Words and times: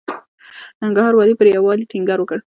د 0.77 0.79
ننګرهار 0.81 1.13
والي 1.15 1.33
پر 1.39 1.47
يووالي 1.55 1.85
ټينګار 1.91 2.19
وکړ. 2.21 2.39